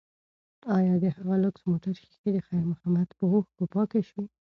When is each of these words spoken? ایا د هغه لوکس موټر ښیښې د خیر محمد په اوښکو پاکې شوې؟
ایا 0.77 0.93
د 1.03 1.05
هغه 1.15 1.35
لوکس 1.43 1.61
موټر 1.69 1.93
ښیښې 2.01 2.29
د 2.33 2.37
خیر 2.47 2.63
محمد 2.71 3.07
په 3.17 3.23
اوښکو 3.33 3.63
پاکې 3.75 3.99
شوې؟ 4.09 4.25